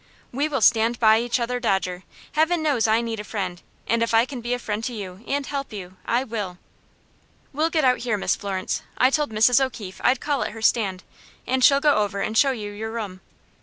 "We 0.31 0.47
will 0.49 0.61
stand 0.61 0.99
by 0.99 1.19
each 1.19 1.39
other, 1.39 1.59
Dodger. 1.59 2.01
Heaven 2.31 2.63
knows 2.63 2.87
I 2.87 3.01
need 3.01 3.19
a 3.19 3.23
friend, 3.23 3.61
and 3.85 4.01
if 4.01 4.15
I 4.15 4.25
can 4.25 4.41
be 4.41 4.55
a 4.55 4.57
friend 4.57 4.83
to 4.85 4.93
you, 4.95 5.23
and 5.27 5.45
help 5.45 5.71
you, 5.71 5.95
I 6.07 6.23
will." 6.23 6.57
"We'll 7.53 7.69
get 7.69 7.85
out 7.85 7.99
here, 7.99 8.17
Miss 8.17 8.35
Florence. 8.35 8.81
I 8.97 9.11
told 9.11 9.29
Mrs. 9.29 9.63
O'Keefe 9.63 10.01
I'd 10.03 10.19
call 10.19 10.41
at 10.41 10.53
her 10.53 10.61
stand, 10.63 11.03
and 11.45 11.63
she'll 11.63 11.79
go 11.79 11.97
over 11.97 12.19
and 12.19 12.35
show 12.35 12.49
you 12.49 12.71
your 12.71 12.89
room." 12.91 13.21